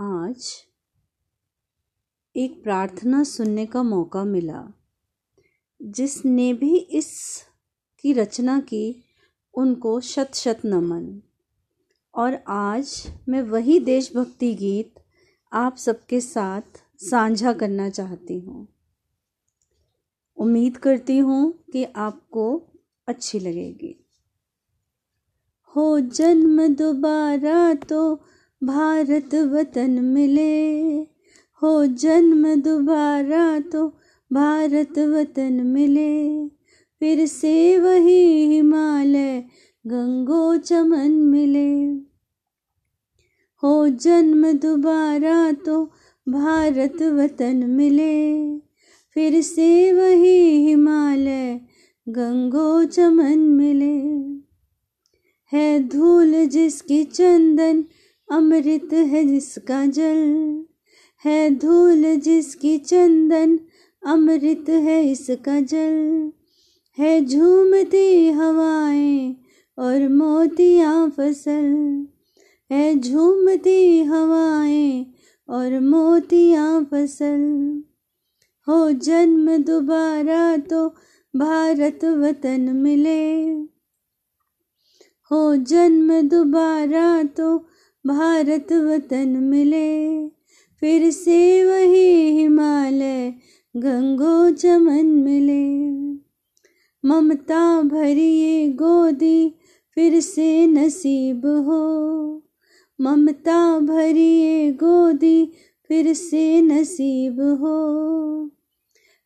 [0.00, 0.52] आज
[2.36, 4.72] एक प्रार्थना सुनने का मौका मिला,
[5.82, 7.42] जिसने भी इस
[8.00, 9.04] की रचना की,
[9.54, 11.22] उनको शत शत नमन।
[12.14, 14.94] और आज मैं वही देशभक्ति गीत
[15.52, 16.62] आप सबके साथ
[16.98, 18.68] साझा करना चाहती हूँ।
[20.36, 22.62] उम्मीद करती हूँ कि आपको
[23.08, 24.04] अच्छी लगेगी।
[25.76, 28.20] हो जन्म दोबारा तो
[28.64, 30.94] भारत वतन मिले,
[31.62, 33.88] हो जन्म दोबारा तो
[34.32, 36.48] भारत वतन मिले।
[37.00, 39.44] फिर से वही हिमालय
[39.86, 41.86] गंगो चमन मिले।
[43.62, 45.84] हो जन्म दोबारा तो
[46.28, 48.58] भारत वतन मिले।
[49.14, 51.60] फिर से वही हिमालय
[52.08, 53.98] गंगो चमन मिले।
[55.52, 57.84] है धूल जिसकी चंदन
[58.30, 60.64] अमृत है जिसका जल,
[61.24, 63.60] है धूल जिसकी चंदन,
[64.06, 66.32] अमृत है इसका जल।
[66.98, 69.36] है झूमती हवाएँ
[69.78, 72.06] और मोतियाँ फ़सल,
[72.70, 75.06] है झूमती हवाएँ
[75.48, 77.82] और मोतियाँ फ़सल।
[78.68, 80.88] हो जन्म दोबारा तो
[81.36, 83.44] भारत वतन मिले।
[85.30, 87.66] हो जन्म दोबारा तो
[88.06, 90.28] भारत वतन मिले।
[90.80, 93.34] फिर से वही हिमालय
[93.76, 95.88] गंगो चमन मिले।
[97.04, 99.54] ममता भरी ये गोदी
[99.94, 102.42] फिर से नसीब हो।
[103.00, 105.52] ममता भरी ये गोदी
[105.88, 108.50] फिर से नसीब हो।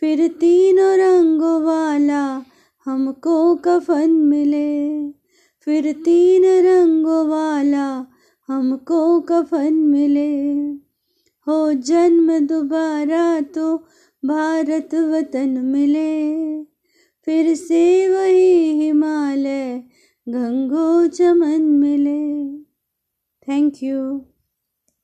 [0.00, 2.42] फिर तीनों रंगों वाला
[2.84, 5.10] हमको कफन मिले।
[5.60, 8.06] फिर तीन रंगों वाला
[8.48, 10.56] हमको कफन मिले।
[11.46, 13.76] हो जन्म दोबारा तो
[14.24, 16.62] भारत वतन मिले।
[17.24, 19.82] फिर से वही हिमालय
[20.28, 22.48] गंगो चमन मिले।
[23.48, 24.26] Thank you